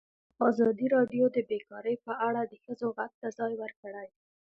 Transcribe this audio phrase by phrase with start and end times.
[0.49, 4.07] ازادي راډیو د بیکاري په اړه د ښځو غږ ته ځای ورکړی.